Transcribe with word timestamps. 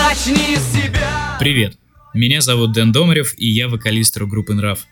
Начни 0.00 0.56
с 0.56 0.72
себя. 0.72 1.36
Привет! 1.38 1.76
Меня 2.14 2.40
зовут 2.40 2.72
Дэн 2.72 2.90
Домарев, 2.90 3.34
и 3.36 3.46
я 3.46 3.68
вокалист 3.68 4.16
группы 4.16 4.54
Нрав. 4.54 4.86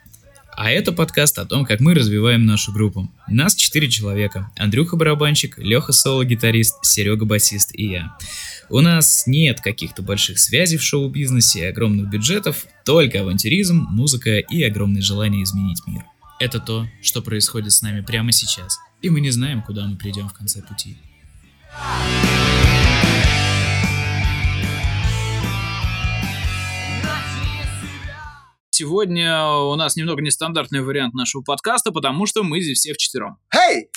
А 0.54 0.70
это 0.70 0.92
подкаст 0.92 1.38
о 1.38 1.46
том, 1.46 1.64
как 1.64 1.80
мы 1.80 1.94
развиваем 1.94 2.44
нашу 2.44 2.72
группу. 2.72 3.10
Нас 3.26 3.54
четыре 3.54 3.88
человека. 3.88 4.50
Андрюха 4.58 4.96
барабанщик, 4.96 5.56
Леха 5.58 5.92
соло-гитарист, 5.92 6.84
Серега 6.84 7.24
басист 7.24 7.70
и 7.74 7.88
я. 7.88 8.18
У 8.68 8.80
нас 8.80 9.26
нет 9.26 9.62
каких-то 9.62 10.02
больших 10.02 10.38
связей 10.38 10.76
в 10.76 10.82
шоу-бизнесе 10.82 11.60
и 11.60 11.64
огромных 11.64 12.10
бюджетов, 12.10 12.66
только 12.84 13.22
авантюризм, 13.22 13.86
музыка 13.88 14.38
и 14.38 14.62
огромное 14.62 15.00
желание 15.00 15.42
изменить 15.42 15.80
мир. 15.86 16.02
Это 16.38 16.60
то, 16.60 16.86
что 17.00 17.22
происходит 17.22 17.72
с 17.72 17.80
нами 17.80 18.02
прямо 18.02 18.30
сейчас, 18.30 18.78
и 19.00 19.08
мы 19.08 19.22
не 19.22 19.30
знаем, 19.30 19.62
куда 19.62 19.86
мы 19.86 19.96
придем 19.96 20.28
в 20.28 20.34
конце 20.34 20.60
пути. 20.60 20.98
Сегодня 28.78 29.44
у 29.44 29.74
нас 29.74 29.96
немного 29.96 30.22
нестандартный 30.22 30.82
вариант 30.82 31.12
нашего 31.12 31.42
подкаста, 31.42 31.90
потому 31.90 32.26
что 32.26 32.44
мы 32.44 32.60
здесь 32.60 32.78
все 32.78 32.92
вчетвером. 32.92 33.38
Hey! 33.52 33.88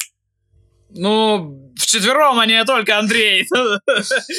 Ну, 0.89 1.71
вчетвером, 1.77 2.39
а 2.39 2.47
не 2.47 2.65
только 2.65 2.97
Андрей. 2.97 3.47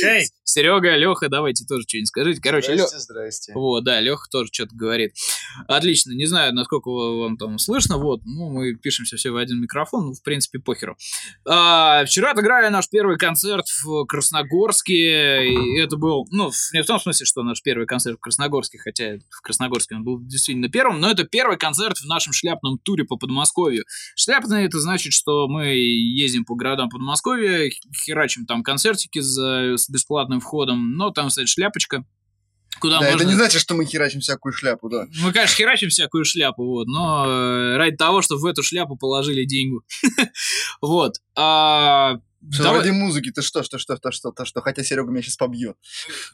Эй! 0.05 0.27
Серега, 0.45 0.97
Леха, 0.97 1.29
давайте 1.29 1.65
тоже 1.65 1.85
что-нибудь 1.87 2.09
скажите. 2.09 2.41
Короче. 2.41 2.75
Здрасте, 2.75 2.99
здрасте. 2.99 3.53
Вот, 3.55 3.85
да, 3.85 4.01
Леха 4.01 4.29
тоже 4.31 4.51
что-то 4.53 4.75
говорит. 4.75 5.13
Отлично, 5.69 6.13
не 6.13 6.27
знаю, 6.27 6.55
насколько 6.55 6.89
вам 6.91 7.37
там 7.37 7.59
слышно, 7.59 7.99
вот, 7.99 8.23
ну, 8.25 8.51
мы 8.51 8.75
пишемся 8.75 9.17
все 9.17 9.31
в 9.31 9.37
один 9.37 9.61
микрофон, 9.61 10.07
ну, 10.07 10.13
в 10.15 10.23
принципе, 10.23 10.59
похеру. 10.59 10.97
А, 11.47 12.05
вчера 12.05 12.33
отыграли 12.33 12.69
наш 12.69 12.89
первый 12.89 13.19
концерт 13.19 13.67
в 13.85 14.05
Красногорске, 14.07 15.49
и 15.49 15.79
это 15.79 15.97
был, 15.97 16.27
ну, 16.31 16.51
не 16.73 16.83
в 16.83 16.87
том 16.87 16.99
смысле, 16.99 17.27
что 17.27 17.43
наш 17.43 17.63
первый 17.63 17.87
концерт 17.87 18.17
в 18.17 18.21
Красногорске, 18.21 18.79
хотя 18.79 19.19
в 19.31 19.43
Красногорске 19.43 19.95
он 19.95 20.05
был 20.05 20.21
действительно 20.21 20.69
первым, 20.69 21.01
но 21.01 21.11
это 21.11 21.25
первый 21.25 21.57
концерт 21.57 21.99
в 21.99 22.07
нашем 22.07 22.33
шляпном 22.33 22.79
туре 22.79 23.05
по 23.05 23.17
Подмосковью. 23.17 23.85
Шляпный 24.17 24.65
это 24.65 24.81
значит, 24.81 25.13
что 25.13 25.47
мы 25.49 25.67
ездим 25.75 26.45
по 26.45 26.55
городам 26.55 26.89
Подмосковья, 26.89 27.71
херачим 28.05 28.47
там 28.47 28.63
концертики 28.63 29.21
за, 29.21 29.77
с 29.77 29.87
бесплатным 30.33 30.41
входом, 30.41 30.97
но 30.97 31.11
там, 31.11 31.29
кстати, 31.29 31.47
шляпочка. 31.47 32.05
Куда 32.81 32.99
Да, 33.01 33.05
можно... 33.11 33.17
это 33.17 33.25
не 33.27 33.35
значит, 33.35 33.61
что 33.61 33.75
мы 33.75 33.85
херачим 33.85 34.21
всякую 34.21 34.53
шляпу, 34.55 34.89
да. 34.89 35.05
Мы, 35.23 35.33
конечно, 35.33 35.55
херачим 35.57 35.91
всякую 35.91 36.25
шляпу, 36.25 36.65
вот, 36.65 36.87
но 36.87 37.27
э, 37.29 37.77
ради 37.77 37.97
того, 37.97 38.23
чтобы 38.23 38.41
в 38.41 38.47
эту 38.47 38.63
шляпу 38.63 38.97
положили 38.97 39.45
деньги. 39.45 39.77
Вот. 40.81 41.17
А, 41.37 42.17
Что 42.51 42.63
давай- 42.65 42.81
ради 42.81 42.91
музыки, 42.91 43.31
ты 43.31 43.43
что, 43.43 43.63
что, 43.63 43.79
что, 43.79 43.97
что, 43.99 44.11
что, 44.11 44.33
что, 44.33 44.45
что, 44.47 44.61
хотя 44.63 44.83
Серега 44.83 45.11
меня 45.11 45.23
сейчас 45.23 45.37
побьет. 45.37 45.77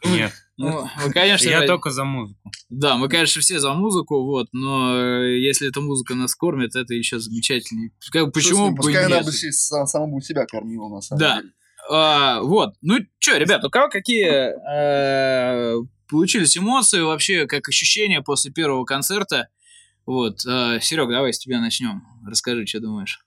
Нет, 0.05 0.33
ну, 0.57 0.89
мы, 1.05 1.13
конечно, 1.13 1.49
я 1.51 1.59
ради- 1.59 1.67
только 1.67 1.91
за 1.91 2.05
музыку. 2.05 2.41
Да, 2.71 2.97
мы, 2.97 3.09
конечно, 3.09 3.43
все 3.43 3.59
за 3.59 3.75
музыку, 3.75 4.25
вот, 4.25 4.47
но 4.53 4.97
э, 4.97 5.41
если 5.41 5.69
эта 5.69 5.81
музыка 5.81 6.15
нас 6.15 6.35
кормит, 6.37 6.77
это 6.77 6.95
еще 6.95 7.19
замечательнее. 7.19 7.91
Как, 8.13 8.33
почему 8.33 8.71
бы 8.71 8.77
Пускай 8.77 9.05
она 9.07 9.17
нет? 9.17 9.27
бы 9.27 9.33
се- 9.33 9.53
сам- 9.53 9.87
сама 9.89 10.07
бы 10.07 10.23
себя 10.23 10.47
кормила, 10.47 10.89
на 10.89 11.01
самом 11.01 11.21
Да. 11.21 11.37
деле. 11.41 11.53
А, 11.91 12.41
вот. 12.43 12.75
Ну 12.83 12.99
что, 13.19 13.37
ребят, 13.37 13.65
у 13.65 13.71
кого 13.71 13.89
какие 13.89 14.27
э, 14.27 15.75
получились 16.09 16.57
эмоции 16.59 17.01
вообще, 17.01 17.47
как 17.47 17.69
ощущения 17.69 18.21
после 18.21 18.53
первого 18.53 18.85
концерта? 18.85 19.49
Вот, 20.07 20.41
Серега, 20.41 21.13
давай 21.13 21.35
с 21.35 21.39
тебя 21.39 21.61
начнем. 21.61 22.03
Расскажи, 22.27 22.67
что 22.67 22.81
думаешь. 22.81 23.21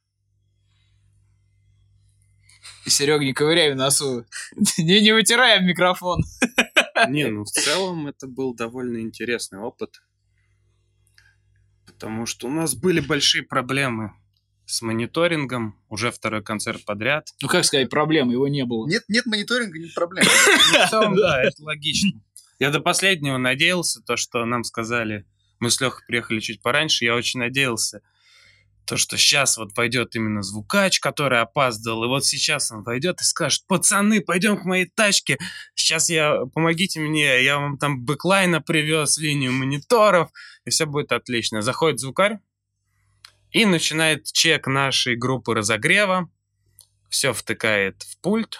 Серега, 2.85 3.23
не 3.23 3.33
ковыряй 3.33 3.71
в 3.73 3.75
носу. 3.75 4.25
Не, 4.77 5.01
не 5.01 5.11
вытирай 5.11 5.61
микрофон. 5.63 6.23
Не, 7.09 7.27
ну 7.27 7.43
в 7.43 7.49
целом 7.49 8.07
это 8.07 8.27
был 8.27 8.55
довольно 8.55 9.01
интересный 9.01 9.59
опыт. 9.59 10.01
Потому 11.85 12.25
что 12.25 12.47
у 12.47 12.51
нас 12.51 12.75
были 12.75 12.99
большие 12.99 13.43
проблемы 13.43 14.13
с 14.71 14.81
мониторингом. 14.81 15.75
Уже 15.89 16.11
второй 16.11 16.41
концерт 16.41 16.85
подряд. 16.85 17.27
Ну, 17.41 17.49
как 17.49 17.65
сказать, 17.65 17.89
проблем, 17.89 18.29
его 18.29 18.47
не 18.47 18.63
было. 18.63 18.87
Нет, 18.87 19.03
нет 19.09 19.25
мониторинга, 19.25 19.77
нет 19.77 19.93
проблем. 19.93 20.23
Ну, 20.25 20.79
в 20.85 20.89
целом, 20.89 21.15
да, 21.15 21.43
это 21.43 21.61
логично. 21.63 22.21
Я 22.57 22.69
до 22.69 22.79
последнего 22.79 23.37
надеялся, 23.37 24.01
то, 24.01 24.15
что 24.15 24.45
нам 24.45 24.63
сказали, 24.63 25.25
мы 25.59 25.71
с 25.71 25.81
Лехой 25.81 26.05
приехали 26.07 26.39
чуть 26.39 26.61
пораньше, 26.61 27.05
я 27.05 27.15
очень 27.15 27.39
надеялся, 27.39 28.01
то, 28.85 28.97
что 28.97 29.17
сейчас 29.17 29.57
вот 29.57 29.73
пойдет 29.73 30.15
именно 30.15 30.41
звукач, 30.41 30.99
который 30.99 31.41
опаздывал, 31.41 32.05
и 32.05 32.07
вот 32.07 32.25
сейчас 32.25 32.71
он 32.71 32.83
пойдет 32.83 33.19
и 33.19 33.23
скажет, 33.23 33.65
пацаны, 33.67 34.21
пойдем 34.21 34.57
к 34.57 34.65
моей 34.65 34.85
тачке, 34.85 35.37
сейчас 35.75 36.09
я, 36.09 36.45
помогите 36.53 36.99
мне, 36.99 37.43
я 37.43 37.57
вам 37.57 37.77
там 37.77 38.05
backline 38.05 38.55
а 38.55 38.61
привез, 38.61 39.17
линию 39.17 39.51
мониторов, 39.51 40.29
и 40.65 40.69
все 40.69 40.85
будет 40.85 41.11
отлично. 41.11 41.61
Заходит 41.61 41.99
звукарь 41.99 42.39
и 43.51 43.65
начинает 43.65 44.25
чек 44.31 44.67
нашей 44.67 45.15
группы 45.15 45.53
разогрева, 45.53 46.29
все 47.09 47.33
втыкает 47.33 48.01
в 48.03 48.19
пульт, 48.21 48.59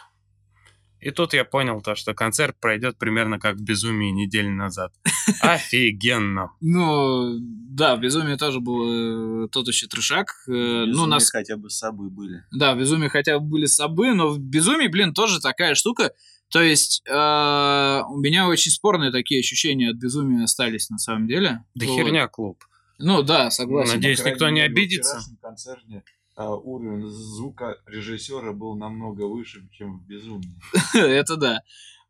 и 1.02 1.10
тут 1.10 1.34
я 1.34 1.44
понял 1.44 1.82
то, 1.82 1.96
что 1.96 2.14
концерт 2.14 2.56
пройдет 2.60 2.98
примерно 3.00 3.40
как 3.40 3.56
в 3.56 3.64
«Безумии» 3.64 4.12
неделю 4.12 4.52
назад. 4.52 4.94
Офигенно. 5.42 6.52
Ну, 6.62 7.38
да, 7.40 7.96
в 7.96 8.00
«Безумии» 8.02 8.36
тоже 8.36 8.60
был 8.60 9.46
э, 9.46 9.48
тот 9.48 9.68
еще 9.68 9.88
трешак. 9.88 10.28
Э, 10.48 10.52
ну, 10.86 11.08
нас 11.08 11.32
хотя 11.32 11.58
бы 11.58 11.72
с 11.72 11.78
собой 11.80 12.12
были. 12.12 12.44
Да, 12.52 12.76
в 12.76 12.80
«Безумии» 12.80 13.08
хотя 13.08 13.40
бы 13.40 13.48
были 13.48 13.66
собы, 13.66 14.14
но 14.14 14.30
в 14.30 14.40
«Безумии», 14.40 14.88
блин, 14.88 15.14
тоже 15.16 15.40
такая 15.40 15.74
штука. 15.74 16.12
То 16.52 16.62
есть 16.62 17.02
э, 17.08 17.12
у 17.12 18.18
меня 18.20 18.48
очень 18.48 18.72
спорные 18.72 19.12
такие 19.12 19.40
ощущения 19.40 19.90
от 19.90 19.96
«Безумия» 19.96 20.44
остались 20.44 20.92
на 20.92 21.00
самом 21.00 21.28
деле. 21.28 21.64
Да 21.74 21.88
Вот. 21.88 21.96
херня 21.96 22.28
клуб. 22.28 22.64
Ну 23.02 23.24
да, 23.24 23.50
согласен. 23.50 23.96
Надеюсь, 23.96 24.24
никто 24.24 24.50
не 24.50 24.62
обидится. 24.62 25.18
Вчерашнем 25.18 25.38
концерте 25.38 26.04
а, 26.36 26.56
уровень 26.56 27.08
звука 27.10 27.78
режиссера 27.86 28.54
был 28.54 28.76
намного 28.76 29.24
выше, 29.24 29.68
чем 29.72 30.00
в 30.00 30.08
«Безумии». 30.08 30.56
Это 30.94 31.36
да. 31.36 31.62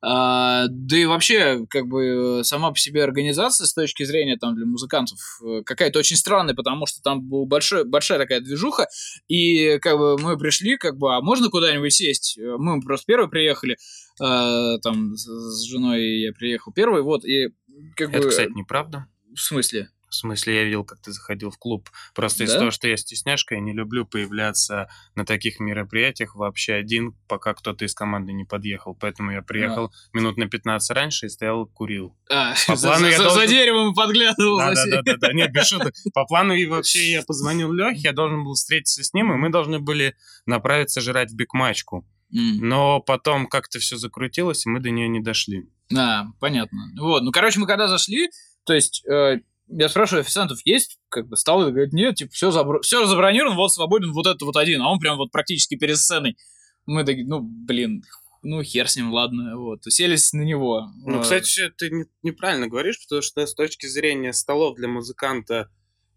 А, 0.03 0.65
да 0.67 0.97
и 0.97 1.05
вообще, 1.05 1.65
как 1.69 1.87
бы, 1.87 2.41
сама 2.43 2.71
по 2.71 2.79
себе 2.79 3.03
организация 3.03 3.67
с 3.67 3.73
точки 3.73 4.03
зрения 4.03 4.35
там 4.35 4.55
для 4.55 4.65
музыкантов 4.65 5.19
э, 5.43 5.61
какая-то 5.63 5.99
очень 5.99 6.15
странная, 6.15 6.55
потому 6.55 6.87
что 6.87 7.03
там 7.03 7.21
была 7.21 7.45
большой, 7.45 7.85
большая 7.85 8.17
такая 8.17 8.39
движуха, 8.41 8.87
и 9.27 9.77
как 9.77 9.99
бы 9.99 10.17
мы 10.17 10.39
пришли, 10.39 10.77
как 10.77 10.97
бы, 10.97 11.15
а 11.15 11.21
можно 11.21 11.49
куда-нибудь 11.49 11.93
сесть? 11.93 12.39
Э, 12.39 12.55
Мы 12.57 12.81
просто 12.81 13.05
первые 13.05 13.29
приехали, 13.29 13.77
э, 14.19 14.79
там 14.81 15.15
с, 15.15 15.23
с 15.23 15.63
женой 15.65 16.21
я 16.21 16.33
приехал 16.33 16.73
первый, 16.73 17.03
вот, 17.03 17.23
и 17.23 17.49
как 17.95 18.09
Это, 18.09 18.23
бы... 18.23 18.29
кстати, 18.29 18.51
неправда. 18.55 19.05
В 19.35 19.39
смысле? 19.39 19.89
В 20.11 20.15
смысле, 20.15 20.55
я 20.57 20.63
видел, 20.65 20.83
как 20.83 20.99
ты 21.01 21.13
заходил 21.13 21.51
в 21.51 21.57
клуб. 21.57 21.89
Просто 22.13 22.43
из-за 22.43 22.55
Да? 22.55 22.59
того, 22.59 22.71
что 22.71 22.85
я 22.89 22.97
стесняшка, 22.97 23.55
я 23.55 23.61
не 23.61 23.71
люблю 23.71 24.05
появляться 24.05 24.89
на 25.15 25.25
таких 25.25 25.61
мероприятиях 25.61 26.35
вообще 26.35 26.73
один, 26.73 27.15
пока 27.29 27.53
кто-то 27.53 27.85
из 27.85 27.93
команды 27.95 28.33
не 28.33 28.43
подъехал. 28.43 28.93
Поэтому 28.93 29.31
я 29.31 29.41
приехал 29.41 29.89
минут 30.11 30.35
на 30.35 30.47
15 30.49 30.91
раньше 30.91 31.27
и 31.27 31.29
стоял, 31.29 31.65
курил. 31.65 32.13
А, 32.29 32.53
По 32.67 32.75
за, 32.75 32.87
плану 32.89 33.05
за- 33.05 33.09
я 33.11 33.17
за 33.17 33.23
должен- 33.23 33.47
деревом 33.47 33.93
подглядывал. 33.93 34.57
за 34.59 34.73
всеми. 34.73 34.91
Да-да-да, 34.91 35.31
нет, 35.33 35.51
без 35.53 35.67
шуток. 35.67 35.93
По 36.13 36.25
плану 36.25 36.53
и 36.53 36.65
вообще 36.65 37.11
я 37.13 37.21
позвонил 37.25 37.71
Лехе, 37.71 38.01
я 38.03 38.11
должен 38.11 38.43
был 38.43 38.53
встретиться 38.55 39.01
с 39.03 39.13
ним, 39.13 39.31
и 39.31 39.37
мы 39.37 39.49
должны 39.49 39.79
были 39.79 40.15
направиться 40.45 40.99
жрать 40.99 41.31
в 41.31 41.35
бигмачку. 41.35 42.05
Но 42.33 42.99
потом 43.01 43.45
как-то 43.47 43.79
все 43.79 43.97
закрутилось, 43.97 44.65
и 44.65 44.69
мы 44.69 44.79
до 44.79 44.89
нее 44.89 45.07
не 45.09 45.19
дошли. 45.21 45.69
А, 45.95 46.25
понятно. 46.39 46.89
Вот, 46.99 47.23
ну, 47.23 47.31
короче, 47.31 47.59
мы 47.59 47.67
когда 47.67 47.87
зашли, 47.89 48.29
то 48.65 48.73
есть, 48.73 49.03
э, 49.05 49.39
я 49.71 49.89
спрашиваю 49.89 50.21
официантов, 50.21 50.59
есть 50.65 50.99
как 51.09 51.27
бы 51.27 51.37
столы? 51.37 51.71
Говорят, 51.71 51.93
нет, 51.93 52.15
типа, 52.15 52.31
все, 52.31 52.51
забро... 52.51 52.81
все 52.81 53.05
забронировано, 53.05 53.55
вот 53.55 53.73
свободен 53.73 54.11
вот 54.11 54.27
этот 54.27 54.41
вот 54.43 54.57
один, 54.57 54.81
а 54.81 54.91
он 54.91 54.99
прям 54.99 55.17
вот 55.17 55.31
практически 55.31 55.75
перед 55.75 55.97
сценой. 55.97 56.37
Мы 56.85 57.03
такие, 57.03 57.25
ну, 57.25 57.39
блин, 57.41 58.03
ну, 58.43 58.63
хер 58.63 58.89
с 58.89 58.95
ним, 58.95 59.11
ладно, 59.11 59.57
вот, 59.57 59.85
уселись 59.85 60.33
на 60.33 60.41
него. 60.41 60.87
Ну, 61.05 61.19
Э, 61.19 61.21
кстати, 61.21 61.69
ты 61.77 61.89
не- 61.91 62.05
неправильно 62.23 62.67
говоришь, 62.67 62.99
потому 63.01 63.21
что 63.21 63.45
с 63.45 63.53
точки 63.53 63.85
зрения 63.85 64.33
столов 64.33 64.75
для 64.77 64.87
музыканта 64.87 65.69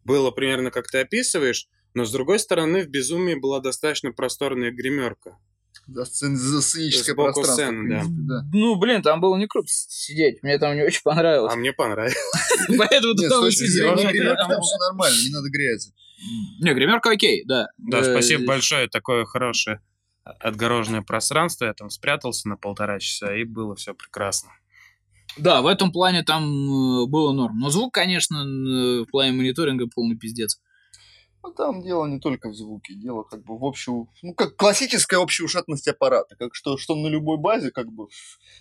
было 0.04 0.30
примерно 0.30 0.70
как 0.70 0.86
ты 0.88 0.98
описываешь, 0.98 1.68
но 1.94 2.04
с 2.04 2.12
другой 2.12 2.38
стороны 2.38 2.82
в 2.82 2.88
«Безумии» 2.88 3.34
была 3.34 3.60
достаточно 3.60 4.12
просторная 4.12 4.70
гримерка. 4.70 5.38
За 5.86 6.04
сценическое 6.06 7.14
Сбоку 7.14 7.42
пространство. 7.42 7.64
сцены, 7.64 7.88
да. 7.88 8.00
принципе, 8.00 8.22
да. 8.26 8.44
Ну, 8.52 8.76
блин, 8.76 9.02
там 9.02 9.20
было 9.20 9.36
не 9.36 9.46
круто 9.46 9.68
сидеть, 9.68 10.42
мне 10.42 10.58
там 10.58 10.74
не 10.74 10.82
очень 10.82 11.02
понравилось. 11.02 11.52
А 11.52 11.56
мне 11.56 11.72
понравилось. 11.72 12.16
Поэтому 12.78 13.14
с 13.16 13.28
там 13.28 13.44
гримерки 13.50 14.48
там 14.48 14.62
все 14.62 14.76
нормально, 14.88 15.16
не 15.22 15.30
надо 15.30 15.50
греться. 15.50 15.92
Не, 16.60 16.72
гримерка 16.74 17.10
окей, 17.10 17.44
да. 17.44 17.68
Да, 17.76 18.00
Э, 18.00 18.04
спасибо 18.04 18.46
большое, 18.46 18.88
такое 18.88 19.24
хорошее 19.24 19.80
отгороженное 20.24 21.02
пространство. 21.02 21.66
Я 21.66 21.74
там 21.74 21.90
спрятался 21.90 22.48
на 22.48 22.56
полтора 22.56 22.98
часа, 22.98 23.34
и 23.34 23.44
было 23.44 23.74
все 23.76 23.94
прекрасно. 23.94 24.50
Да, 25.36 25.62
в 25.62 25.66
этом 25.66 25.92
плане 25.92 26.22
там 26.22 26.44
э, 26.44 27.06
было 27.06 27.32
норм. 27.32 27.58
Но 27.58 27.68
звук, 27.70 27.92
конечно, 27.92 28.36
э, 28.36 29.02
в 29.02 29.06
плане 29.06 29.32
мониторинга 29.32 29.86
полный 29.92 30.16
пиздец. 30.16 30.60
Ну, 31.44 31.52
там 31.52 31.82
дело 31.82 32.06
не 32.06 32.18
только 32.20 32.48
в 32.48 32.54
звуке, 32.54 32.94
дело 32.94 33.22
как 33.22 33.44
бы 33.44 33.58
в 33.58 33.64
общую, 33.66 34.08
ну, 34.22 34.32
как 34.32 34.56
классическая 34.56 35.18
общая 35.18 35.44
ушатность 35.44 35.86
аппарата, 35.86 36.36
как 36.36 36.54
что, 36.54 36.78
что 36.78 36.94
на 36.94 37.08
любой 37.08 37.36
базе, 37.36 37.70
как 37.70 37.92
бы, 37.92 38.06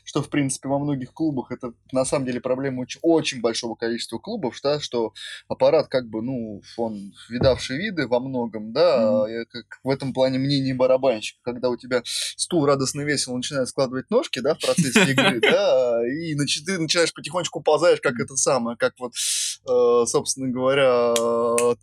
что, 0.03 0.21
в 0.21 0.29
принципе, 0.29 0.67
во 0.67 0.79
многих 0.79 1.13
клубах, 1.13 1.53
это 1.53 1.71
на 1.93 2.03
самом 2.03 2.25
деле 2.25 2.41
проблема 2.41 2.81
очень, 2.81 2.99
очень 3.01 3.39
большого 3.39 3.75
количества 3.75 4.17
клубов, 4.17 4.59
да, 4.61 4.81
что 4.81 5.13
аппарат, 5.47 5.87
как 5.87 6.09
бы, 6.09 6.21
ну, 6.21 6.61
он 6.75 7.13
видавший 7.29 7.77
виды 7.77 8.05
во 8.05 8.19
многом, 8.19 8.73
да, 8.73 9.27
mm 9.29 9.45
как 9.49 9.79
в 9.83 9.89
этом 9.89 10.13
плане 10.13 10.39
мнение 10.39 10.73
барабанщика, 10.73 11.39
когда 11.43 11.69
у 11.69 11.77
тебя 11.77 12.01
стул 12.03 12.65
радостно 12.65 13.01
весело 13.01 13.37
начинает 13.37 13.69
складывать 13.69 14.09
ножки, 14.09 14.39
да, 14.39 14.55
в 14.55 14.59
процессе 14.59 15.11
игры, 15.11 15.39
да, 15.41 16.01
и 16.05 16.35
ты 16.35 16.79
начинаешь 16.79 17.13
потихонечку 17.13 17.61
ползаешь, 17.61 18.01
как 18.01 18.19
это 18.19 18.35
самое, 18.35 18.75
как 18.75 18.93
вот, 18.99 19.13
э, 19.13 20.05
собственно 20.05 20.49
говоря, 20.49 21.13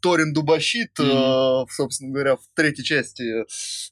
Торин 0.02 0.34
Дубащит, 0.34 0.89
mm-hmm. 0.98 1.66
собственно 1.70 2.12
говоря, 2.12 2.36
в 2.36 2.42
третьей 2.54 2.84
части 2.84 3.44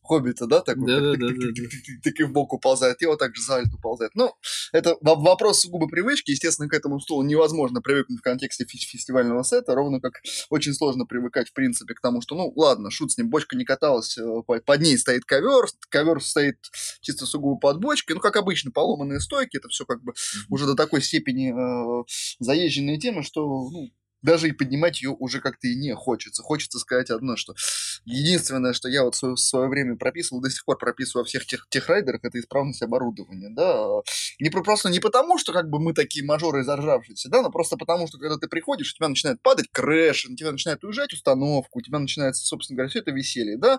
Хоббита, 0.03 0.47
да, 0.47 0.61
такой, 0.61 0.87
да, 0.87 1.01
да, 1.01 1.17
да, 1.17 1.69
так 2.03 2.21
и 2.21 2.25
в 2.25 2.33
бок 2.33 2.53
уползает, 2.53 3.01
его 3.03 3.17
также 3.17 3.43
за 3.43 3.57
альт 3.57 3.73
уползает. 3.73 4.13
Ну, 4.15 4.33
это 4.73 4.97
вопрос 5.01 5.61
сугубо 5.61 5.89
привычки, 5.89 6.31
естественно, 6.31 6.69
к 6.69 6.75
этому 6.75 7.01
стулу 7.01 7.23
невозможно 7.23 7.81
привыкнуть 7.81 8.21
в 8.21 8.23
контексте 8.23 8.65
фестивального 8.65 9.43
сета, 9.43 9.75
ровно 9.75 10.01
как 10.01 10.15
очень 10.51 10.75
сложно 10.75 11.07
привыкать, 11.07 11.49
в 11.49 11.53
принципе, 11.53 11.95
к 11.95 12.01
тому, 12.01 12.21
что, 12.21 12.35
ну, 12.35 12.53
ладно, 12.57 12.91
шут 12.91 13.13
с 13.13 13.19
ним, 13.19 13.31
бочка 13.31 13.57
не 13.57 13.65
каталась, 13.65 14.17
э, 14.19 14.43
под 14.47 14.81
ней 14.81 14.97
стоит 14.99 15.25
ковер, 15.25 15.67
ковер 15.89 16.23
стоит 16.23 16.59
чисто 17.01 17.27
сугубо 17.27 17.59
под 17.59 17.81
бочкой, 17.81 18.17
ну, 18.17 18.21
как 18.21 18.37
обычно, 18.37 18.71
поломанные 18.71 19.21
стойки, 19.21 19.57
это 19.57 19.69
все 19.69 19.85
как 19.85 20.03
бы 20.03 20.15
уже 20.49 20.67
до 20.67 20.75
такой 20.75 21.03
степени 21.03 21.53
э, 21.53 22.05
заезженные 22.39 22.99
темы, 22.99 23.23
что, 23.23 23.69
ну, 23.71 23.91
даже 24.23 24.49
и 24.49 24.53
поднимать 24.53 25.01
ее 25.03 25.11
уже 25.11 25.41
как-то 25.41 25.69
и 25.69 25.77
не 25.77 25.95
хочется. 25.95 26.43
Хочется 26.43 26.79
сказать 26.79 27.11
одно, 27.11 27.37
что 27.37 27.55
единственное, 28.05 28.73
что 28.73 28.89
я 28.89 29.05
вот 29.05 29.15
в 29.15 29.37
свое 29.37 29.69
время 29.69 29.97
прописывал, 29.97 30.41
до 30.41 30.51
сих 30.51 30.65
пор 30.65 30.79
прописываю 30.79 31.25
во 31.25 31.27
всех 31.27 31.47
тех, 31.47 31.67
тех 31.69 31.89
райдерах, 31.89 32.25
это 32.25 32.39
исправность 32.39 32.83
оборудования, 32.83 33.51
да. 33.51 33.87
Не 34.41 34.51
просто 34.51 34.91
не 34.91 35.01
потому, 35.01 35.39
что 35.39 35.53
как 35.53 35.69
бы 35.71 35.79
мы 35.81 35.95
такие 35.95 36.25
мажоры 36.25 36.65
заржавшиеся, 36.65 37.29
да, 37.29 37.43
но 37.43 37.51
просто 37.51 37.77
потому, 37.77 38.07
что 38.07 38.19
когда 38.19 38.37
ты 38.37 38.49
приходишь, 38.49 38.93
у 38.93 38.97
тебя 38.97 39.09
начинает 39.09 39.43
падать 39.43 39.67
крэш, 39.73 40.27
у 40.27 40.37
тебя 40.37 40.53
начинает 40.53 40.83
уезжать 40.85 41.13
установку, 41.13 41.79
у 41.79 41.83
тебя 41.83 41.99
начинается, 41.99 42.45
собственно 42.45 42.77
говоря, 42.77 42.91
все 42.91 43.01
это 43.01 43.11
веселье, 43.11 43.57
да. 43.57 43.79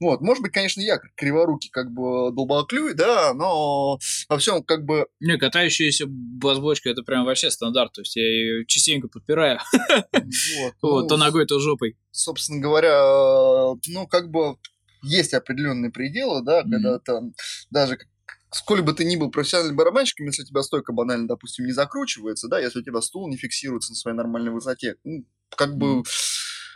Вот, 0.00 0.20
может 0.20 0.42
быть, 0.42 0.52
конечно, 0.52 0.80
я 0.80 0.98
криворукий 1.16 1.70
как 1.70 1.90
бы 1.90 2.32
долбоклюй, 2.32 2.94
да, 2.94 3.34
но 3.34 3.98
во 4.28 4.38
всем 4.38 4.62
как 4.62 4.84
бы... 4.84 5.06
Не, 5.20 5.38
катающаяся 5.38 6.04
бас-бочка 6.08 6.90
это 6.90 7.02
прям 7.02 7.24
вообще 7.24 7.50
стандарт, 7.50 7.92
то 7.92 8.00
есть 8.00 8.16
я 8.16 8.22
ее 8.22 8.66
частенько 8.66 9.08
подпираю. 9.08 9.58
Вот, 9.88 10.74
вот, 10.82 11.08
то 11.08 11.16
ну, 11.16 11.24
ногой, 11.24 11.46
то 11.46 11.58
жопой. 11.58 11.96
Собственно 12.10 12.60
говоря, 12.60 13.74
ну, 13.88 14.06
как 14.08 14.30
бы 14.30 14.56
есть 15.02 15.34
определенные 15.34 15.90
пределы, 15.90 16.42
да, 16.42 16.62
когда 16.62 16.98
там 16.98 17.34
даже 17.70 17.98
сколь 18.52 18.82
бы 18.82 18.92
ты 18.92 19.04
ни 19.04 19.16
был 19.16 19.30
профессиональным 19.30 19.76
барабанщиком, 19.76 20.26
если 20.26 20.42
у 20.42 20.46
тебя 20.46 20.62
стойка 20.62 20.92
банально, 20.92 21.28
допустим, 21.28 21.66
не 21.66 21.72
закручивается, 21.72 22.48
да, 22.48 22.58
если 22.58 22.80
у 22.80 22.82
тебя 22.82 23.00
стул 23.00 23.28
не 23.28 23.36
фиксируется 23.36 23.92
на 23.92 23.96
своей 23.96 24.16
нормальной 24.16 24.50
высоте, 24.50 24.96
ну, 25.04 25.24
как 25.56 25.76
бы 25.76 26.02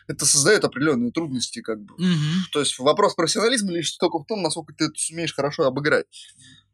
это 0.06 0.26
создает 0.26 0.64
определенные 0.64 1.12
трудности, 1.12 1.60
как 1.60 1.82
бы. 1.82 1.94
Mm-hmm. 1.94 2.50
То 2.52 2.60
есть 2.60 2.78
вопрос 2.78 3.14
профессионализма 3.14 3.72
лишь 3.72 3.92
только 3.92 4.18
в 4.18 4.26
том, 4.26 4.42
насколько 4.42 4.74
ты 4.74 4.84
это 4.86 4.94
сумеешь 4.96 5.34
хорошо 5.34 5.64
обыграть. 5.64 6.06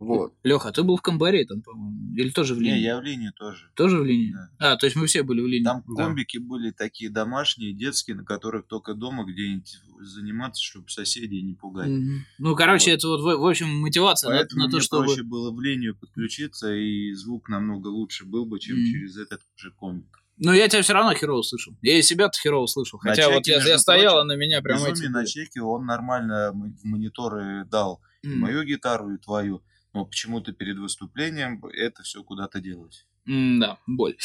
Вот. 0.00 0.32
Леха, 0.44 0.72
ты 0.72 0.82
был 0.82 0.96
в 0.96 1.02
Камбаре 1.02 1.44
там, 1.44 1.60
по-моему, 1.60 2.14
или 2.16 2.30
тоже 2.30 2.54
в 2.54 2.60
линии? 2.60 2.78
Не, 2.78 2.84
я 2.84 2.98
в 2.98 3.02
линии 3.02 3.30
тоже. 3.38 3.70
Тоже 3.74 3.98
в 3.98 4.04
линии? 4.04 4.32
Да. 4.32 4.72
А, 4.72 4.76
то 4.78 4.86
есть 4.86 4.96
мы 4.96 5.06
все 5.06 5.22
были 5.22 5.42
в 5.42 5.46
линии. 5.46 5.64
Там 5.64 5.82
комбики 5.82 6.38
да. 6.38 6.44
были 6.46 6.70
такие 6.70 7.10
домашние, 7.10 7.74
детские, 7.74 8.16
на 8.16 8.24
которых 8.24 8.66
только 8.66 8.94
дома 8.94 9.24
где-нибудь 9.24 9.78
заниматься, 10.00 10.62
чтобы 10.62 10.88
соседей 10.88 11.42
не 11.42 11.52
пугать. 11.52 11.90
Mm-hmm. 11.90 12.18
Ну, 12.38 12.56
короче, 12.56 12.92
вот. 12.92 12.96
это 12.96 13.08
вот, 13.08 13.20
в, 13.20 13.42
в 13.42 13.46
общем, 13.46 13.68
мотивация 13.78 14.30
Поэтому 14.30 14.60
на, 14.60 14.66
на 14.66 14.70
то, 14.70 14.76
мне 14.78 14.84
чтобы... 14.84 15.04
проще 15.04 15.22
было 15.22 15.52
в 15.52 15.60
линию 15.60 15.94
подключиться, 15.94 16.74
и 16.74 17.12
звук 17.12 17.50
намного 17.50 17.88
лучше 17.88 18.24
был 18.24 18.46
бы, 18.46 18.58
чем 18.58 18.78
mm-hmm. 18.78 18.92
через 18.92 19.18
этот 19.18 19.42
же 19.54 19.70
комбик. 19.72 20.19
Ну, 20.42 20.52
я 20.54 20.68
тебя 20.68 20.80
все 20.82 20.94
равно 20.94 21.14
херово 21.14 21.42
слышал. 21.42 21.74
Я 21.82 21.98
и 21.98 22.02
себя-то 22.02 22.38
херово 22.40 22.66
слышал. 22.66 22.98
На 23.02 23.10
Хотя 23.10 23.24
чеке, 23.24 23.34
вот 23.34 23.46
я, 23.46 23.62
я 23.62 23.78
стоял, 23.78 24.18
а 24.18 24.24
на 24.24 24.36
меня 24.36 24.62
прямо... 24.62 24.88
Эти... 24.88 25.04
на 25.04 25.26
чеке 25.26 25.60
он 25.60 25.84
нормально 25.84 26.52
в 26.52 26.84
мониторы 26.84 27.66
дал. 27.66 28.00
Mm. 28.24 28.30
И 28.30 28.34
мою 28.36 28.64
гитару, 28.64 29.14
и 29.14 29.18
твою. 29.18 29.62
Но 29.92 30.06
почему-то 30.06 30.52
перед 30.52 30.78
выступлением 30.78 31.62
это 31.66 32.02
все 32.02 32.22
куда-то 32.22 32.60
делать. 32.60 33.06
М 33.26 33.60
да, 33.60 33.78
боль. 33.86 34.16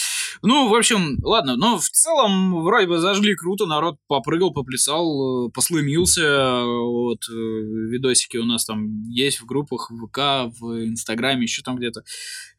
Ну, 0.41 0.69
в 0.69 0.75
общем, 0.75 1.17
ладно, 1.23 1.55
но 1.55 1.77
в 1.77 1.89
целом 1.89 2.63
вроде 2.63 2.87
бы 2.87 2.99
зажгли 2.99 3.35
круто, 3.35 3.65
народ 3.65 3.97
попрыгал, 4.07 4.51
поплясал, 4.51 5.47
э, 5.47 5.51
послымился, 5.51 6.63
вот, 6.63 7.19
э, 7.29 7.33
видосики 7.33 8.37
у 8.37 8.45
нас 8.45 8.65
там 8.65 9.03
есть 9.09 9.41
в 9.41 9.45
группах, 9.45 9.91
в 9.91 10.07
ВК, 10.07 10.53
в 10.59 10.85
Инстаграме, 10.87 11.43
еще 11.43 11.61
там 11.61 11.77
где-то, 11.77 12.03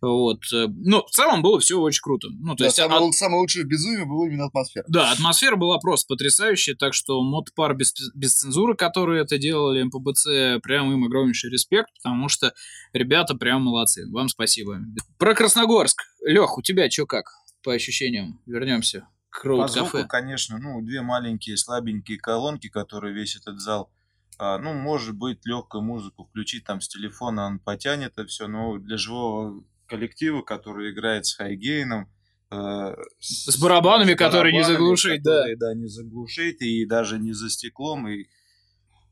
вот. 0.01 0.41
Э, 0.53 0.67
ну, 0.69 1.05
в 1.05 1.11
целом 1.11 1.43
было 1.43 1.59
все 1.61 1.79
очень 1.79 2.01
круто. 2.03 2.29
Ну, 2.31 2.53
то 2.55 2.59
да, 2.59 2.65
есть... 2.67 2.77
Самое, 2.77 3.09
от... 3.09 3.15
самое 3.15 3.41
лучшее 3.41 3.65
в 3.65 3.69
безумии 3.69 4.05
была 4.05 4.27
именно 4.27 4.47
атмосфера. 4.47 4.85
Да, 4.89 5.13
атмосфера 5.13 5.57
была 5.57 5.79
просто 5.79 6.07
потрясающая, 6.09 6.75
так 6.75 6.95
что 6.95 7.23
модпар 7.23 7.75
без, 7.75 7.95
без 8.15 8.35
цензуры, 8.37 8.75
которые 8.75 9.23
это 9.23 9.39
делали, 9.39 9.83
МПБЦ, 9.83 10.63
прям 10.63 10.93
им 10.93 11.05
огромнейший 11.05 11.51
респект, 11.51 11.89
потому 12.03 12.29
что 12.29 12.53
ребята 12.93 13.35
прям 13.35 13.63
молодцы, 13.63 14.07
вам 14.11 14.29
спасибо. 14.29 14.81
Про 15.19 15.35
Красногорск. 15.35 16.03
Лех, 16.25 16.59
у 16.59 16.63
тебя 16.63 16.91
что 16.91 17.07
как? 17.07 17.27
По 17.67 17.75
ощущениям? 17.75 18.41
Вернемся 18.47 19.09
к 19.29 19.45
роуд 19.45 19.67
кафе. 19.67 19.81
Звуку, 19.81 20.09
конечно, 20.09 20.57
ну, 20.59 20.81
две 20.81 21.03
маленькие 21.03 21.57
слабенькие 21.57 22.19
колонки, 22.19 22.69
которые 22.69 23.13
весь 23.13 23.37
этот 23.37 23.61
зал 23.61 23.91
а, 24.39 24.59
ну, 24.59 24.75
может 24.75 25.17
быть, 25.17 25.47
легкую 25.47 25.83
музыку 25.83 26.25
включить 26.25 26.65
там 26.65 26.81
с 26.81 26.89
телефона, 26.89 27.47
он 27.47 27.59
потянет 27.59 28.13
это 28.17 28.27
все, 28.27 28.49
но 28.49 28.77
для 28.77 28.99
живого 28.99 29.65
коллектива, 29.87 30.43
который 30.43 30.93
играет 30.93 31.25
с 31.25 31.35
хайгейном, 31.35 32.09
э, 32.51 32.95
с 33.19 33.59
барабанами, 33.59 34.13
с 34.13 34.17
которые 34.17 34.53
барабанами, 34.53 34.57
не 34.57 34.65
заглушить, 34.65 35.23
которые, 35.23 35.57
да. 35.57 35.69
Да, 35.69 35.75
не 35.75 35.89
заглушить, 35.89 36.61
и 36.61 36.85
даже 36.85 37.19
не 37.19 37.33
за 37.33 37.49
стеклом, 37.49 38.09
и 38.09 38.27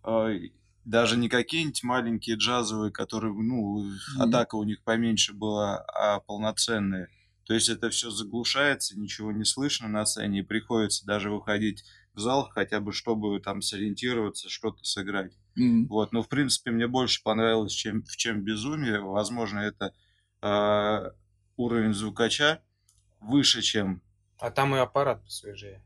э, 0.04 0.38
даже 0.84 1.16
не 1.16 1.30
какие-нибудь 1.30 1.82
маленькие 1.84 2.36
джазовые, 2.36 2.92
которые, 2.92 3.32
ну, 3.32 3.82
mm-hmm. 3.82 4.28
атака 4.28 4.56
у 4.56 4.64
них 4.64 4.82
поменьше 4.82 5.32
была, 5.32 5.78
а 5.78 6.20
полноценные. 6.20 7.08
То 7.46 7.54
есть 7.54 7.68
это 7.68 7.90
все 7.90 8.10
заглушается, 8.10 8.98
ничего 8.98 9.32
не 9.32 9.44
слышно 9.44 9.88
на 9.88 10.06
сцене, 10.06 10.40
и 10.40 10.42
приходится 10.42 11.04
даже 11.04 11.30
выходить 11.30 11.84
в 12.14 12.20
зал, 12.20 12.48
хотя 12.50 12.80
бы 12.80 12.92
чтобы 12.92 13.38
там 13.40 13.60
сориентироваться, 13.60 14.48
что-то 14.48 14.84
сыграть. 14.84 15.32
Mm-hmm. 15.58 15.86
Вот, 15.88 16.12
но 16.12 16.22
в 16.22 16.28
принципе 16.28 16.70
мне 16.70 16.86
больше 16.86 17.22
понравилось, 17.22 17.72
чем 17.72 18.02
в 18.04 18.16
чем 18.16 18.42
безумие. 18.42 19.00
Возможно, 19.00 19.60
это 19.60 19.92
э, 20.42 21.10
уровень 21.56 21.92
звукача 21.92 22.62
выше, 23.20 23.62
чем. 23.62 24.02
А 24.38 24.50
там 24.50 24.74
и 24.74 24.78
аппарат 24.78 25.22
посвежее. 25.24 25.82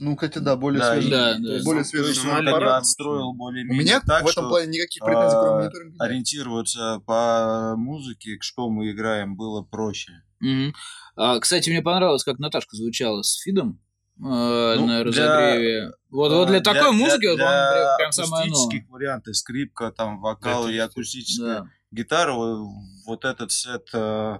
Ну, 0.00 0.16
хотя 0.16 0.40
да, 0.40 0.56
более 0.56 0.80
да, 0.80 0.92
свежий. 0.92 1.10
Да, 1.10 1.34
да. 1.38 1.62
Более 1.62 1.84
свежий 1.84 2.14
сам 2.14 2.46
аппарат. 2.48 2.80
отстроил 2.80 3.34
более 3.34 3.64
У 3.66 3.74
меня 3.74 4.00
так, 4.00 4.24
в 4.24 4.28
этом 4.28 4.48
плане 4.48 4.68
никаких 4.68 5.04
претензий, 5.04 5.36
кроме 5.38 5.62
мониторинга. 5.64 6.04
Ориентироваться 6.04 7.02
по 7.06 7.74
музыке, 7.76 8.38
что 8.40 8.70
мы 8.70 8.90
играем, 8.90 9.36
было 9.36 9.62
проще. 9.62 10.12
Угу. 10.40 10.72
А, 11.16 11.38
кстати, 11.38 11.68
мне 11.68 11.82
понравилось, 11.82 12.24
как 12.24 12.38
Наташка 12.38 12.76
звучала 12.76 13.20
с 13.22 13.36
Фидом 13.40 13.78
э, 14.18 14.22
ну, 14.22 14.86
на 14.86 15.04
разогреве. 15.04 15.80
Для, 15.80 15.92
вот, 16.08 16.32
вот 16.32 16.48
для, 16.48 16.60
для 16.60 16.72
такой 16.72 16.92
музыки, 16.92 17.20
для, 17.20 17.32
вот, 17.34 17.36
для 17.36 17.96
прям 17.98 18.12
самое 18.12 18.44
оно. 18.44 18.70
варианты, 18.88 19.34
скрипка, 19.34 19.92
там, 19.92 20.20
вокал 20.20 20.66
и 20.68 20.78
акустическая 20.78 21.60
да. 21.60 21.70
гитара, 21.90 22.32
вот 22.32 23.24
этот 23.26 23.52
сет 23.52 23.86
э, 23.92 24.38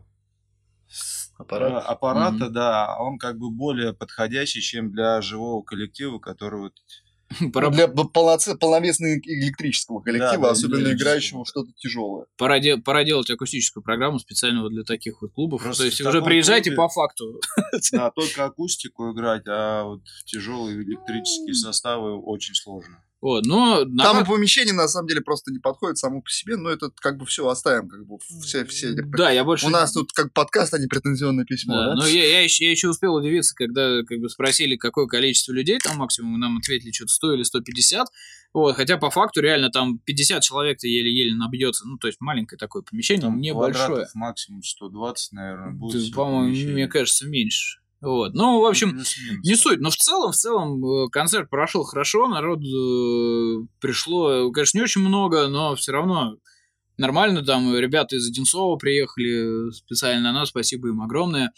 Аппарат. 1.41 1.85
аппарата, 1.87 2.45
mm-hmm. 2.45 2.51
да, 2.51 2.97
он 2.99 3.19
как 3.19 3.39
бы 3.39 3.51
более 3.51 3.95
подходящий, 3.95 4.61
чем 4.61 4.93
для 4.93 5.23
живого 5.23 5.63
коллектива, 5.63 6.19
который 6.19 6.61
вот 6.61 6.75
Пора... 7.53 7.71
Для 7.71 7.89
полноцен... 7.89 8.59
полновесного 8.59 9.15
электрического 9.15 10.01
коллектива, 10.01 10.43
да, 10.43 10.51
особенно 10.51 10.93
играющего 10.93 11.45
что-то 11.47 11.71
тяжелое. 11.77 12.27
Пора, 12.37 12.59
де... 12.59 12.77
Пора 12.77 13.05
делать 13.05 13.31
акустическую 13.31 13.83
программу 13.83 14.19
специального 14.19 14.69
для 14.69 14.83
таких 14.83 15.23
вот 15.23 15.33
клубов. 15.33 15.63
Просто 15.63 15.85
То 15.85 15.87
есть 15.87 16.01
уже 16.01 16.23
приезжайте 16.23 16.71
клубе... 16.71 16.77
по 16.77 16.89
факту. 16.89 17.41
Да, 17.93 18.11
только 18.11 18.45
акустику 18.45 19.13
играть, 19.13 19.45
а 19.47 19.85
вот 19.85 20.03
тяжелые 20.25 20.83
электрические 20.83 21.55
составы 21.55 22.21
очень 22.21 22.55
сложно. 22.55 23.03
Вот, 23.21 23.45
но 23.45 23.85
там 23.85 24.17
на... 24.17 24.25
помещение 24.25 24.73
на 24.73 24.89
самом 24.89 25.07
деле 25.07 25.21
просто 25.21 25.53
не 25.53 25.59
подходит 25.59 25.99
само 25.99 26.23
по 26.23 26.31
себе, 26.31 26.57
но 26.57 26.71
это 26.71 26.91
как 27.01 27.19
бы 27.19 27.27
все 27.27 27.47
оставим, 27.47 27.89
как 27.89 28.07
бы 28.07 28.19
все 28.43 28.65
все. 28.65 28.95
Да, 28.95 29.31
я 29.31 29.45
больше. 29.45 29.67
У 29.67 29.69
нас 29.69 29.93
тут 29.93 30.13
как 30.13 30.33
подкаст, 30.33 30.73
а 30.73 30.79
не 30.79 30.87
претензионное 30.87 31.45
письмо. 31.45 31.75
Да, 31.75 31.87
да? 31.89 31.95
но 31.97 32.07
я, 32.07 32.27
я, 32.27 32.41
еще, 32.41 32.65
я 32.65 32.71
еще 32.71 32.89
успел 32.89 33.15
удивиться, 33.15 33.55
когда 33.55 34.03
как 34.05 34.21
бы 34.21 34.31
спросили, 34.31 34.77
какое 34.77 35.07
количество 35.07 35.53
людей 35.53 35.79
там 35.79 35.99
максимум, 35.99 36.41
нам 36.41 36.57
ответили 36.57 36.93
что-то 36.93 37.13
100 37.13 37.35
или 37.35 37.43
150. 37.43 38.07
Вот, 38.55 38.75
хотя 38.75 38.97
по 38.97 39.11
факту 39.11 39.43
реально 39.43 39.71
там 39.71 39.99
50 39.99 40.43
человек-то 40.43 40.89
еле-еле 40.89 41.35
набьется. 41.35 41.87
Ну, 41.87 41.99
то 41.99 42.07
есть 42.07 42.21
маленькое 42.21 42.59
такое 42.59 42.83
помещение, 42.83 43.23
там 43.23 43.39
небольшое. 43.39 44.07
максимум 44.15 44.63
120, 44.63 45.33
наверное, 45.33 45.73
будет. 45.73 46.15
По-моему, 46.15 46.73
мне 46.73 46.89
кажется, 46.89 47.27
меньше. 47.27 47.80
Вот. 48.01 48.35
Ну, 48.35 48.61
в 48.61 48.67
общем, 48.67 48.99
не 49.45 49.55
суть, 49.57 49.81
но 49.81 49.91
в 49.91 49.97
целом, 49.97 50.33
в 50.33 50.37
целом 50.37 50.85
э, 50.85 51.09
концерт 51.11 51.51
прошел 51.51 51.85
хорошо, 51.85 52.29
народ 52.29 52.61
э, 52.61 53.67
пришло, 53.79 54.51
конечно, 54.53 54.79
не 54.79 54.85
очень 54.85 55.03
много, 55.03 55.49
но 55.49 55.77
все 55.77 55.93
равно 55.93 56.37
нормально. 56.97 57.43
Там 57.43 57.77
ребята 57.77 58.17
из 58.17 58.27
Одинцова 58.27 58.77
приехали 58.77 59.71
специально 59.73 60.33
на 60.33 60.41
нас, 60.41 60.49
спасибо 60.49 60.89
им 60.89 61.03
огромное. 61.03 61.53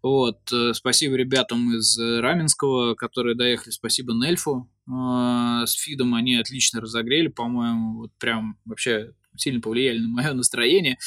Вот, 0.00 0.38
э, 0.52 0.72
спасибо 0.74 1.16
ребятам 1.16 1.74
из 1.74 1.98
э, 1.98 2.20
Раменского, 2.20 2.94
которые 2.94 3.34
доехали, 3.34 3.72
спасибо 3.72 4.12
Нельфу 4.12 4.70
э, 4.86 5.66
с 5.66 5.72
Фидом, 5.72 6.14
они 6.14 6.36
отлично 6.36 6.80
разогрели, 6.80 7.26
по-моему, 7.26 8.02
вот 8.02 8.12
прям 8.20 8.56
вообще 8.64 9.12
сильно 9.36 9.60
повлияли 9.60 9.98
на 9.98 10.08
мое 10.08 10.32
настроение. 10.34 10.98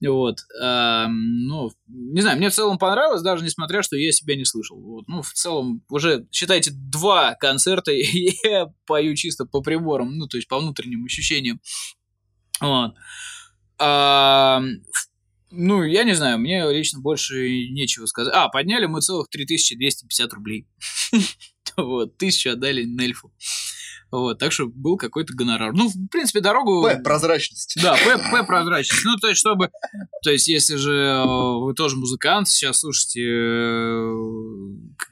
Вот. 0.00 0.38
а, 0.60 1.06
ну, 1.08 1.70
не 1.86 2.20
знаю, 2.20 2.36
мне 2.38 2.50
в 2.50 2.54
целом 2.54 2.78
понравилось, 2.78 3.22
даже 3.22 3.44
несмотря, 3.44 3.82
что 3.82 3.96
я 3.96 4.12
себя 4.12 4.36
не 4.36 4.44
слышал. 4.44 4.80
Вот. 4.80 5.08
Ну, 5.08 5.22
в 5.22 5.32
целом, 5.32 5.82
уже, 5.88 6.26
считайте, 6.30 6.70
два 6.72 7.34
концерта, 7.34 7.92
я 8.44 8.72
пою 8.86 9.14
чисто 9.14 9.44
по 9.44 9.60
приборам, 9.60 10.16
ну, 10.16 10.26
то 10.26 10.36
есть 10.36 10.48
по 10.48 10.58
внутренним 10.58 11.04
ощущениям. 11.04 11.60
Вот. 12.60 12.94
А, 13.78 14.62
ну, 15.50 15.84
я 15.84 16.04
не 16.04 16.14
знаю, 16.14 16.38
мне 16.38 16.68
лично 16.72 17.00
больше 17.00 17.68
нечего 17.70 18.06
сказать. 18.06 18.34
А, 18.34 18.48
подняли 18.48 18.86
мы 18.86 19.00
целых 19.00 19.28
3250 19.28 20.32
рублей. 20.32 20.66
Вот, 21.76 22.18
тысячу 22.18 22.50
отдали 22.50 22.84
Нельфу. 22.84 23.32
Вот, 24.14 24.38
так 24.38 24.52
что 24.52 24.68
был 24.68 24.96
какой-то 24.96 25.34
гонорар. 25.34 25.72
Ну, 25.72 25.88
в 25.88 26.08
принципе, 26.08 26.38
дорогу... 26.38 26.84
П, 26.84 27.00
прозрачность. 27.00 27.76
Да, 27.82 27.96
П, 27.96 28.16
П 28.30 28.44
прозрачность. 28.44 29.04
Ну, 29.04 29.16
то 29.16 29.26
есть, 29.26 29.40
чтобы... 29.40 29.70
То 30.22 30.30
есть, 30.30 30.46
если 30.46 30.76
же 30.76 30.92
э, 30.92 31.24
вы 31.24 31.74
тоже 31.74 31.96
музыкант, 31.96 32.48
сейчас 32.48 32.78
слушаете 32.78 33.22
э, 33.24 34.14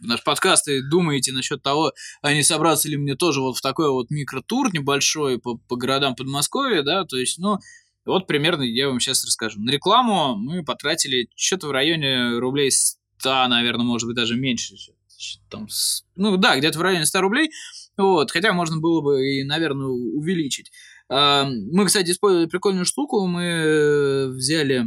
наш 0.02 0.22
подкаст 0.22 0.68
и 0.68 0.88
думаете 0.88 1.32
насчет 1.32 1.64
того, 1.64 1.92
а 2.22 2.32
не 2.32 2.44
собраться 2.44 2.88
ли 2.88 2.96
мне 2.96 3.16
тоже 3.16 3.40
вот 3.40 3.56
в 3.56 3.60
такой 3.60 3.90
вот 3.90 4.08
микротур 4.10 4.72
небольшой 4.72 5.40
по, 5.40 5.56
по 5.56 5.74
городам 5.74 6.14
Подмосковья, 6.14 6.84
да, 6.84 7.04
то 7.04 7.16
есть, 7.16 7.40
ну, 7.40 7.58
вот 8.06 8.28
примерно 8.28 8.62
я 8.62 8.86
вам 8.86 9.00
сейчас 9.00 9.24
расскажу. 9.24 9.60
На 9.60 9.70
рекламу 9.70 10.36
мы 10.36 10.64
потратили 10.64 11.28
что-то 11.34 11.66
в 11.66 11.72
районе 11.72 12.38
рублей 12.38 12.70
100, 12.70 13.48
наверное, 13.48 13.84
может 13.84 14.06
быть, 14.06 14.14
даже 14.14 14.36
меньше. 14.36 14.76
Чё-то 14.76 15.01
Там, 15.50 15.68
с- 15.68 16.04
ну 16.16 16.36
да, 16.36 16.56
где-то 16.56 16.78
в 16.78 16.82
районе 16.82 17.06
100 17.06 17.20
рублей. 17.20 17.50
Вот, 17.96 18.30
хотя 18.30 18.52
можно 18.52 18.78
было 18.78 19.00
бы 19.02 19.22
и, 19.26 19.44
наверное, 19.44 19.86
увеличить. 19.88 20.70
Мы, 21.10 21.84
кстати, 21.86 22.10
использовали 22.10 22.46
прикольную 22.46 22.86
штуку. 22.86 23.26
Мы 23.26 23.42
э, 23.42 24.26
взяли 24.28 24.86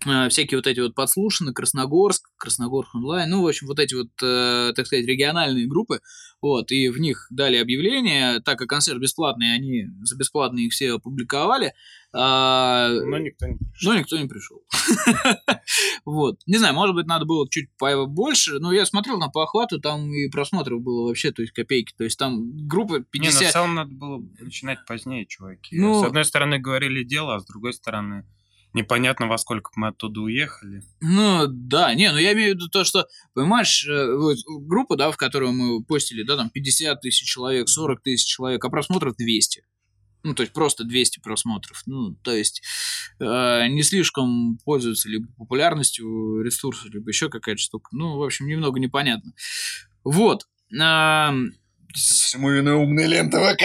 всякие 0.00 0.58
вот 0.58 0.66
эти 0.66 0.80
вот 0.80 0.94
подслушаны, 0.94 1.52
Красногорск, 1.52 2.30
Красногорск 2.36 2.94
онлайн, 2.94 3.30
ну, 3.30 3.42
в 3.42 3.46
общем, 3.46 3.66
вот 3.66 3.78
эти 3.78 3.94
вот, 3.94 4.08
э, 4.22 4.72
так 4.74 4.86
сказать, 4.86 5.06
региональные 5.06 5.66
группы, 5.66 6.00
вот, 6.40 6.70
и 6.72 6.88
в 6.88 6.98
них 6.98 7.26
дали 7.30 7.56
объявление, 7.56 8.40
так 8.40 8.58
как 8.58 8.68
концерт 8.68 8.98
бесплатный, 8.98 9.54
они 9.54 9.86
за 10.02 10.16
бесплатно 10.16 10.58
их 10.58 10.72
все 10.72 10.92
опубликовали, 10.94 11.74
а, 12.12 12.88
Но 12.88 13.18
никто 13.18 13.46
не 13.46 13.56
пришел. 13.56 13.92
но 13.92 13.98
никто 13.98 14.18
не 14.18 14.28
пришел. 14.28 14.62
Вот. 16.04 16.40
Не 16.46 16.58
знаю, 16.58 16.74
может 16.74 16.94
быть, 16.94 17.06
надо 17.06 17.24
было 17.24 17.48
чуть 17.48 17.68
побольше, 17.78 18.58
но 18.58 18.72
я 18.72 18.84
смотрел 18.86 19.18
на 19.18 19.28
по 19.28 19.44
охвату, 19.44 19.80
там 19.80 20.12
и 20.12 20.28
просмотров 20.28 20.80
было 20.82 21.06
вообще, 21.06 21.30
то 21.30 21.42
есть 21.42 21.52
копейки. 21.52 21.92
То 21.96 22.04
есть 22.04 22.18
там 22.18 22.66
группа 22.66 22.94
Не, 22.94 22.98
ну 22.98 23.04
в 23.04 23.10
50... 23.10 23.52
целом 23.52 23.74
надо 23.74 23.92
было 23.92 24.22
начинать 24.40 24.84
позднее, 24.86 25.26
чуваки. 25.26 25.78
Ну- 25.78 26.02
С 26.02 26.06
одной 26.06 26.24
стороны 26.24 26.58
говорили 26.58 27.04
дело, 27.04 27.36
а 27.36 27.40
с 27.40 27.46
другой 27.46 27.72
стороны 27.74 28.24
непонятно 28.72 29.26
во 29.26 29.38
сколько 29.38 29.70
мы 29.76 29.88
оттуда 29.88 30.20
уехали. 30.20 30.82
Ну, 31.00 31.46
да, 31.48 31.94
не, 31.94 32.10
ну 32.12 32.18
я 32.18 32.32
имею 32.32 32.52
в 32.52 32.54
виду 32.56 32.68
то, 32.68 32.84
что, 32.84 33.06
понимаешь, 33.34 33.86
э, 33.86 34.14
вот 34.16 34.36
группа, 34.46 34.96
да, 34.96 35.10
в 35.10 35.16
которую 35.16 35.52
мы 35.52 35.82
постили, 35.84 36.22
да, 36.22 36.36
там 36.36 36.50
50 36.50 37.00
тысяч 37.00 37.26
человек, 37.26 37.68
40 37.68 38.02
тысяч 38.02 38.26
человек, 38.26 38.64
а 38.64 38.70
просмотров 38.70 39.16
200. 39.16 39.64
Ну, 40.22 40.34
то 40.34 40.42
есть 40.42 40.52
просто 40.52 40.84
200 40.84 41.20
просмотров. 41.20 41.82
Ну, 41.86 42.14
то 42.22 42.34
есть 42.34 42.62
э, 43.18 43.68
не 43.68 43.82
слишком 43.82 44.58
пользуются 44.64 45.08
либо 45.08 45.26
популярностью 45.38 46.42
ресурса, 46.42 46.88
либо 46.88 47.08
еще 47.08 47.30
какая-то 47.30 47.60
штука. 47.60 47.88
Ну, 47.92 48.18
в 48.18 48.22
общем, 48.22 48.46
немного 48.46 48.78
непонятно. 48.78 49.32
Вот. 50.04 50.46
Всему 51.94 52.50
виной 52.50 52.74
умные 52.74 53.06
ленты 53.06 53.38
ВК. 53.38 53.64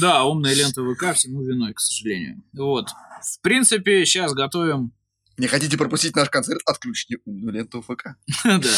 да, 0.00 0.24
умная 0.24 0.54
лента 0.54 0.82
ВК 0.82 1.14
всему 1.14 1.42
виной, 1.42 1.74
к 1.74 1.80
сожалению. 1.80 2.42
Вот. 2.52 2.90
В 3.22 3.40
принципе, 3.42 4.04
сейчас 4.04 4.32
готовим 4.32 4.92
Не 5.36 5.46
хотите 5.46 5.76
пропустить 5.76 6.16
наш 6.16 6.30
концерт? 6.30 6.60
Отключите 6.66 7.18
умную 7.24 7.52
ленту 7.52 7.82
ВК. 7.82 8.16
Да. 8.44 8.68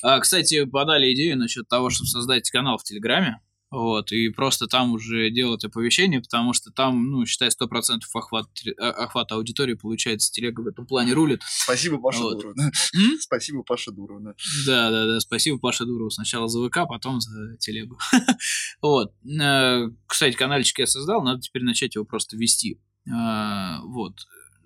А, 0.00 0.20
кстати, 0.20 0.64
подали 0.64 1.12
идею 1.12 1.36
насчет 1.36 1.68
того, 1.68 1.90
чтобы 1.90 2.06
создать 2.08 2.48
канал 2.50 2.78
в 2.78 2.84
Телеграме. 2.84 3.40
Вот, 3.70 4.12
и 4.12 4.30
просто 4.30 4.66
там 4.66 4.92
уже 4.92 5.30
делать 5.30 5.62
оповещение, 5.62 6.20
потому 6.22 6.54
что 6.54 6.70
там, 6.70 7.10
ну, 7.10 7.26
считай, 7.26 7.50
100% 7.50 8.00
охват, 8.14 8.46
а- 8.80 8.90
охват 8.90 9.30
аудитории 9.32 9.74
получается, 9.74 10.32
телега 10.32 10.62
в 10.62 10.66
этом 10.68 10.86
плане 10.86 11.12
рулит. 11.12 11.42
Спасибо, 11.46 11.98
Паша 11.98 12.20
Вот. 12.20 12.38
Дуровна. 12.40 12.70
М? 12.94 13.18
Спасибо, 13.20 13.62
Паша 13.62 13.90
Дуровна. 13.92 14.34
Да, 14.66 14.90
да, 14.90 15.06
да, 15.06 15.20
спасибо 15.20 15.58
Паше 15.58 15.84
Дурову. 15.84 16.08
Сначала 16.10 16.48
за 16.48 16.66
ВК, 16.66 16.88
потом 16.88 17.20
за 17.20 17.56
телегу. 17.58 17.98
Вот. 18.80 19.12
Э, 19.40 19.88
Кстати, 20.06 20.34
каналчик 20.36 20.78
я 20.78 20.86
создал, 20.86 21.22
надо 21.22 21.40
теперь 21.42 21.62
начать 21.62 21.94
его 21.94 22.04
просто 22.06 22.36
вести. 22.36 22.80
А, 23.12 23.80
Вот. 23.82 24.14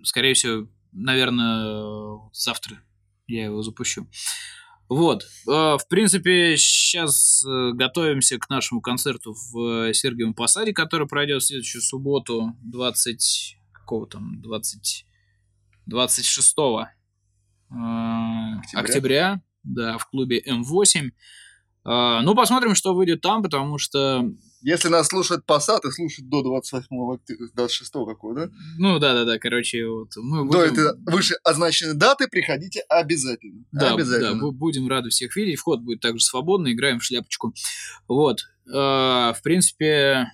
Скорее 0.05 0.35
всего, 0.35 0.69
наверное, 0.93 2.21
завтра 2.33 2.83
я 3.27 3.45
его 3.47 3.63
запущу. 3.63 4.07
Вот. 4.95 5.25
Э, 5.49 5.79
В 5.79 5.87
принципе, 5.89 6.57
сейчас 6.57 7.45
готовимся 7.45 8.39
к 8.39 8.49
нашему 8.51 8.81
концерту 8.81 9.35
в 9.35 9.89
э, 9.89 9.95
Сергиевом 9.95 10.35
Посаде, 10.35 10.73
который 10.73 11.07
пройдет 11.07 11.43
в 11.43 11.47
следующую 11.47 11.83
субботу, 11.83 12.57
20... 12.63 13.57
Какого 13.73 14.07
там? 14.07 14.41
20... 14.43 15.07
26 15.87 16.55
э, 16.59 16.85
октября, 18.75 19.41
да, 19.63 19.99
в 19.99 20.07
клубе 20.07 20.43
М8. 20.47 21.11
А, 21.85 22.23
ну, 22.23 22.35
посмотрим, 22.35 22.75
что 22.75 22.95
выйдет 22.95 23.21
там, 23.21 23.43
потому 23.43 23.79
что, 23.79 24.25
Если 24.63 24.89
нас 24.89 25.09
слушает 25.09 25.43
Passat 25.47 25.81
и 25.87 25.91
слушает 25.91 26.29
до 26.29 26.43
28 26.43 26.87
октября, 27.15 27.47
26 27.55 27.93
какого, 27.93 28.35
да? 28.35 28.49
ну, 28.79 28.99
да-да-да, 28.99 29.39
короче, 29.39 29.87
вот 29.87 30.11
мы 30.17 30.39
До 30.39 30.45
будем... 30.45 30.61
этой 30.73 30.85
выше 31.13 31.35
означенной 31.45 31.95
даты 31.95 32.29
приходите 32.29 32.81
обязательно. 32.89 33.65
Да, 33.73 33.89
да, 33.89 33.95
обязательно. 33.95 34.43
бу- 34.43 34.53
будем 34.53 34.89
рады 34.89 35.11
всех 35.11 35.35
видеть. 35.37 35.59
Вход 35.59 35.81
будет 35.81 36.01
также 36.01 36.25
свободный, 36.25 36.73
играем 36.73 37.01
в 37.01 37.05
шляпочку. 37.05 37.53
Вот. 38.09 38.43
А, 38.73 39.33
в 39.33 39.43
принципе, 39.43 40.29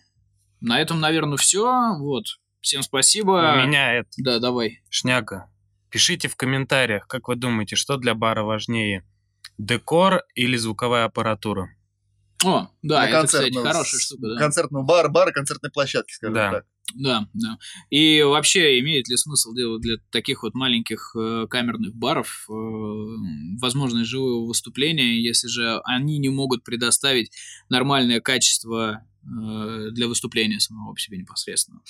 на 0.60 0.80
этом, 0.80 1.00
наверное, 1.00 1.38
все. 1.38 1.96
Вот. 1.98 2.24
Всем 2.60 2.82
спасибо. 2.82 3.54
У 3.62 3.66
меня 3.66 3.94
это 3.94 4.08
Да, 4.18 4.38
давай. 4.40 4.82
шняга. 4.90 5.50
Пишите 5.90 6.28
в 6.28 6.36
комментариях, 6.36 7.06
как 7.06 7.28
вы 7.28 7.36
думаете, 7.36 7.76
что 7.76 7.96
для 7.96 8.14
бара 8.14 8.42
важнее? 8.42 9.04
Декор 9.56 10.22
или 10.34 10.56
звуковая 10.56 11.04
аппаратура? 11.06 11.70
О, 12.44 12.68
да, 12.82 13.00
На 13.00 13.08
это, 13.08 13.26
кстати, 13.26 13.52
хорошая 13.54 14.00
штука, 14.00 14.28
да. 14.28 14.38
Концертного 14.38 14.84
бара, 14.84 15.08
бара, 15.08 15.32
концертной 15.32 15.70
площадки, 15.70 16.12
скажем 16.12 16.34
Да. 16.34 16.50
так. 16.52 16.64
Да, 16.94 17.28
да. 17.34 17.58
И 17.90 18.22
вообще, 18.22 18.78
имеет 18.80 19.08
ли 19.08 19.16
смысл 19.16 19.52
делать 19.52 19.82
для 19.82 19.96
таких 20.10 20.42
вот 20.42 20.54
маленьких 20.54 21.14
э, 21.18 21.46
камерных 21.50 21.94
баров 21.94 22.46
э, 22.48 22.52
возможность 23.60 24.08
живого 24.08 24.46
выступления, 24.46 25.20
если 25.20 25.48
же 25.48 25.80
они 25.84 26.18
не 26.18 26.30
могут 26.30 26.64
предоставить 26.64 27.30
нормальное 27.68 28.20
качество 28.20 29.02
э, 29.22 29.90
для 29.90 30.08
выступления 30.08 30.60
самого 30.60 30.94
по 30.94 31.00
себе 31.00 31.18
непосредственно. 31.18 31.80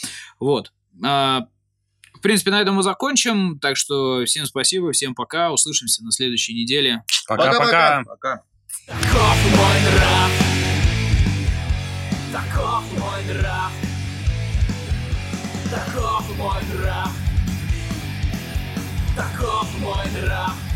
Вот. 0.41 0.73
А, 1.05 1.47
в 2.15 2.21
принципе, 2.21 2.51
на 2.51 2.61
этом 2.61 2.75
мы 2.75 2.83
закончим. 2.83 3.61
Так 3.61 3.77
что 3.77 4.25
всем 4.25 4.47
спасибо, 4.47 4.91
всем 4.91 5.15
пока. 5.15 5.53
Услышимся 5.53 6.03
на 6.03 6.11
следующей 6.11 6.55
неделе. 6.55 7.05
Пока-пока. 7.29 8.03
Таков 8.89 9.39
мой 9.57 9.81
нрав. 9.85 10.31
Таков 12.33 12.85
мой 12.99 13.25
нрав. 13.35 13.73
Таков 15.71 16.39
мой 16.39 16.63
нрав. 16.73 17.13
Таков 19.17 19.69
мой 19.81 20.07
нрав 20.23 20.68